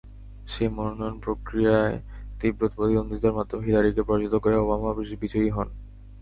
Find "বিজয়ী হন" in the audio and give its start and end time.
5.21-5.67